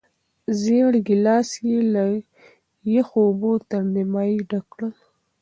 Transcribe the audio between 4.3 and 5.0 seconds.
ډک کړ.